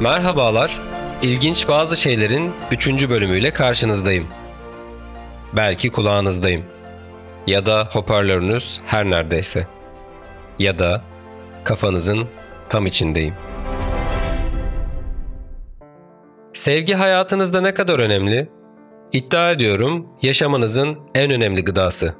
Merhabalar, 0.00 0.80
ilginç 1.22 1.68
bazı 1.68 1.96
şeylerin 1.96 2.52
3. 2.72 3.08
bölümüyle 3.08 3.50
karşınızdayım. 3.50 4.26
Belki 5.56 5.90
kulağınızdayım. 5.90 6.64
Ya 7.46 7.66
da 7.66 7.88
hoparlörünüz 7.92 8.80
her 8.86 9.04
neredeyse. 9.04 9.66
Ya 10.58 10.78
da 10.78 11.02
kafanızın 11.64 12.28
tam 12.68 12.86
içindeyim. 12.86 13.34
Sevgi 16.52 16.94
hayatınızda 16.94 17.60
ne 17.60 17.74
kadar 17.74 17.98
önemli? 17.98 18.48
İddia 19.12 19.50
ediyorum 19.50 20.06
yaşamınızın 20.22 20.98
en 21.14 21.30
önemli 21.30 21.64
gıdası. 21.64 22.14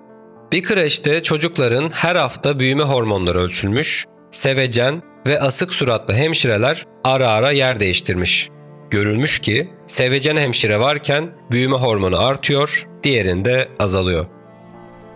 Bir 0.53 0.63
kreşte 0.63 1.23
çocukların 1.23 1.91
her 1.91 2.17
hafta 2.17 2.59
büyüme 2.59 2.83
hormonları 2.83 3.39
ölçülmüş, 3.39 4.07
sevecen 4.33 5.03
ve 5.27 5.41
asık 5.41 5.75
suratlı 5.75 6.15
hemşireler 6.15 6.87
ara 7.05 7.31
ara 7.31 7.51
yer 7.51 7.81
değiştirmiş. 7.81 8.49
Görülmüş 8.91 9.39
ki 9.39 9.69
sevecen 9.87 10.37
hemşire 10.37 10.81
varken 10.81 11.31
büyüme 11.51 11.77
hormonu 11.77 12.25
artıyor, 12.25 12.87
diğerinde 13.03 13.69
azalıyor. 13.79 14.27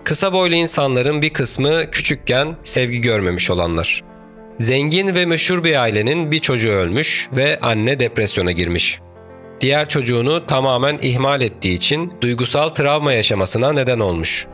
Kısa 0.04 0.32
boylu 0.32 0.54
insanların 0.54 1.22
bir 1.22 1.30
kısmı 1.30 1.90
küçükken 1.90 2.56
sevgi 2.64 3.00
görmemiş 3.00 3.50
olanlar. 3.50 4.04
Zengin 4.59 5.15
ve 5.15 5.26
meşhur 5.26 5.65
bir 5.65 5.80
ailenin 5.82 6.30
bir 6.30 6.40
çocuğu 6.40 6.70
ölmüş 6.70 7.28
ve 7.37 7.59
anne 7.60 8.00
depresyona 8.00 8.52
girmiş. 8.52 9.00
Diğer 9.60 9.88
çocuğunu 9.88 10.46
tamamen 10.46 10.98
ihmal 11.02 11.40
ettiği 11.40 11.76
için 11.76 12.12
duygusal 12.20 12.68
travma 12.68 13.12
yaşamasına 13.12 13.72
neden 13.72 14.00
olmuş. 14.00 14.46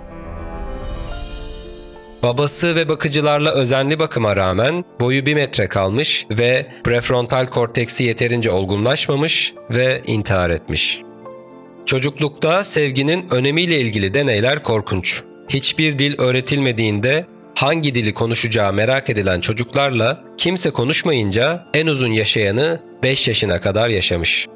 Babası 2.25 2.77
ve 2.77 2.89
bakıcılarla 2.89 3.53
özenli 3.53 3.99
bakıma 3.99 4.37
rağmen 4.37 4.85
boyu 5.01 5.27
bir 5.27 5.35
metre 5.35 5.69
kalmış 5.69 6.27
ve 6.31 6.67
prefrontal 6.85 7.47
korteksi 7.47 8.05
yeterince 8.05 8.51
olgunlaşmamış 8.51 9.55
ve 9.71 10.03
intihar 10.07 10.51
etmiş. 10.51 11.01
Çocuklukta 11.87 12.65
sevginin 12.65 13.27
önemiyle 13.31 13.81
ilgili 13.81 14.15
deneyler 14.15 14.63
korkunç. 14.63 15.23
Hiçbir 15.49 15.99
dil 15.99 16.19
öğretilmediğinde 16.19 17.27
hangi 17.55 17.95
dili 17.95 18.15
konuşacağı 18.15 18.73
merak 18.73 19.11
edilen 19.11 19.41
çocuklarla 19.41 20.25
kimse 20.39 20.71
konuşmayınca 20.71 21.67
en 21.75 21.87
uzun 21.87 22.13
yaşayanı 22.13 22.81
5 23.03 23.29
yaşına 23.29 23.61
kadar 23.61 23.89
yaşamış. 23.89 24.47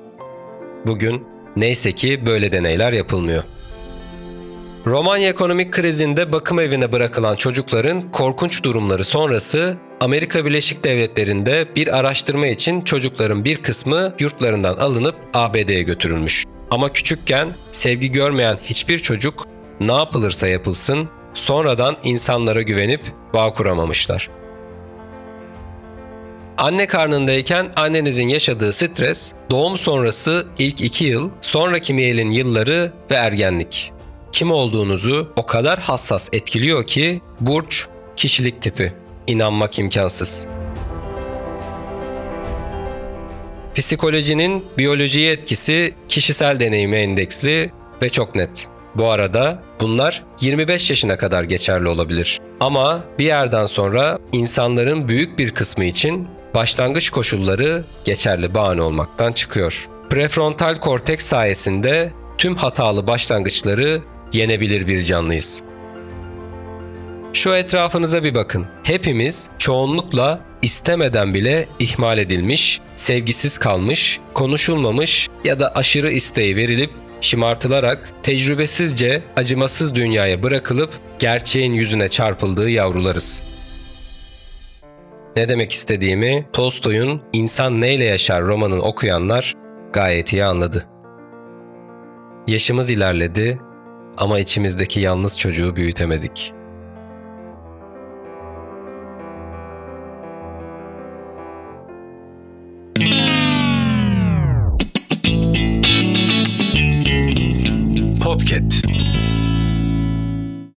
Bugün 0.87 1.27
neyse 1.57 1.93
ki 1.93 2.27
böyle 2.27 2.53
deneyler 2.53 2.93
yapılmıyor. 2.93 3.43
Romanya 4.89 5.29
ekonomik 5.29 5.73
krizinde 5.73 6.33
bakım 6.33 6.61
evine 6.61 6.93
bırakılan 6.93 7.37
çocukların 7.37 8.13
korkunç 8.13 8.63
durumları 8.63 9.05
sonrası 9.05 9.77
Amerika 10.01 10.45
Birleşik 10.45 10.85
Devletleri'nde 10.85 11.69
bir 11.77 11.99
araştırma 11.99 12.47
için 12.47 12.81
çocukların 12.81 13.45
bir 13.45 13.63
kısmı 13.63 14.15
yurtlarından 14.19 14.77
alınıp 14.77 15.17
ABD'ye 15.35 15.83
götürülmüş. 15.83 16.45
Ama 16.71 16.93
küçükken 16.93 17.57
sevgi 17.73 18.13
görmeyen 18.13 18.59
hiçbir 18.65 18.99
çocuk 18.99 19.47
ne 19.81 19.93
yapılırsa 19.93 20.49
yapılsın 20.49 21.09
sonradan 21.35 21.97
insanlara 22.05 22.63
güvenip 22.63 23.01
bağ 23.35 23.53
kuramamışlar. 23.53 24.31
Anne 26.59 26.87
karnındayken 26.87 27.73
annenizin 27.77 28.29
yaşadığı 28.29 28.73
stres, 28.73 29.33
doğum 29.51 29.77
sonrası 29.77 30.47
ilk 30.59 30.81
iki 30.81 31.05
yıl, 31.05 31.31
sonraki 31.41 31.95
Miyel'in 31.95 32.31
yılları 32.31 32.93
ve 33.11 33.15
ergenlik. 33.15 33.98
Kim 34.39 34.51
olduğunuzu 34.51 35.33
o 35.37 35.47
kadar 35.47 35.79
hassas 35.79 36.29
etkiliyor 36.33 36.87
ki 36.87 37.21
burç, 37.41 37.87
kişilik 38.17 38.63
tipi. 38.63 38.93
İnanmak 39.27 39.79
imkansız. 39.79 40.47
Psikolojinin 43.75 44.65
biyolojiye 44.79 45.33
etkisi 45.33 45.95
kişisel 46.09 46.61
deneyime 46.61 46.99
endeksli 46.99 47.73
ve 48.03 48.11
çok 48.11 48.35
net. 48.35 48.67
Bu 48.95 49.11
arada 49.11 49.63
bunlar 49.81 50.25
25 50.41 50.91
yaşına 50.91 51.19
kadar 51.19 51.45
geçerli 51.45 51.89
olabilir. 51.89 52.41
Ama 52.61 53.05
bir 53.19 53.25
yerden 53.25 53.67
sonra 53.67 54.19
insanların 54.33 55.09
büyük 55.09 55.39
bir 55.39 55.51
kısmı 55.51 55.85
için 55.85 56.29
başlangıç 56.55 57.11
koşulları 57.11 57.85
geçerli 58.05 58.55
bahane 58.55 58.83
olmaktan 58.83 59.33
çıkıyor. 59.33 59.89
Prefrontal 60.11 60.77
korteks 60.77 61.27
sayesinde 61.27 62.13
tüm 62.39 62.57
hatalı 62.57 63.07
başlangıçları 63.07 64.01
yenebilir 64.33 64.87
bir 64.87 65.03
canlıyız. 65.03 65.63
Şu 67.33 67.55
etrafınıza 67.55 68.25
bir 68.25 68.35
bakın. 68.35 68.67
Hepimiz 68.83 69.51
çoğunlukla 69.59 70.41
istemeden 70.63 71.35
bile 71.35 71.69
ihmal 71.79 72.19
edilmiş, 72.19 72.81
sevgisiz 72.97 73.59
kalmış, 73.59 74.21
konuşulmamış 74.35 75.29
ya 75.45 75.61
da 75.61 75.75
aşırı 75.75 76.11
isteği 76.11 76.57
verilip 76.57 76.91
şımartılarak 77.21 78.13
tecrübesizce 78.23 79.23
acımasız 79.37 79.95
dünyaya 79.95 80.43
bırakılıp 80.43 80.91
gerçeğin 81.19 81.73
yüzüne 81.73 82.09
çarpıldığı 82.09 82.71
yavrularız. 82.71 83.43
Ne 85.37 85.49
demek 85.49 85.73
istediğimi 85.73 86.47
Tolstoy'un 86.53 87.23
İnsan 87.33 87.81
Neyle 87.81 88.05
Yaşar 88.05 88.43
romanını 88.43 88.83
okuyanlar 88.83 89.55
gayet 89.93 90.33
iyi 90.33 90.45
anladı. 90.45 90.87
Yaşımız 92.47 92.91
ilerledi 92.91 93.59
ama 94.19 94.39
içimizdeki 94.39 95.01
yalnız 95.01 95.39
çocuğu 95.39 95.77
büyütemedik.'' 95.77 96.58